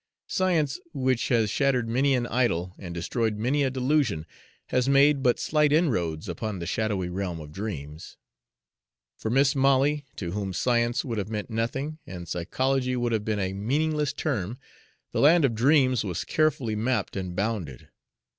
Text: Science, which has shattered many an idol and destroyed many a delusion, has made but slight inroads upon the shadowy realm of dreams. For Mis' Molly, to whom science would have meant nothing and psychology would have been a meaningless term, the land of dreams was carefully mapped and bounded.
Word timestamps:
Science, 0.25 0.79
which 0.95 1.27
has 1.27 1.51
shattered 1.51 1.87
many 1.87 2.15
an 2.15 2.25
idol 2.25 2.73
and 2.79 2.91
destroyed 2.91 3.37
many 3.37 3.61
a 3.61 3.69
delusion, 3.69 4.25
has 4.69 4.89
made 4.89 5.21
but 5.21 5.39
slight 5.39 5.71
inroads 5.71 6.27
upon 6.27 6.57
the 6.57 6.65
shadowy 6.65 7.07
realm 7.07 7.39
of 7.39 7.51
dreams. 7.51 8.17
For 9.15 9.29
Mis' 9.29 9.55
Molly, 9.55 10.05
to 10.15 10.31
whom 10.31 10.53
science 10.53 11.05
would 11.05 11.19
have 11.19 11.29
meant 11.29 11.51
nothing 11.51 11.99
and 12.07 12.27
psychology 12.27 12.95
would 12.95 13.11
have 13.11 13.23
been 13.23 13.37
a 13.37 13.53
meaningless 13.53 14.11
term, 14.11 14.57
the 15.11 15.19
land 15.19 15.45
of 15.45 15.53
dreams 15.53 16.03
was 16.03 16.23
carefully 16.25 16.75
mapped 16.75 17.15
and 17.15 17.35
bounded. 17.35 17.89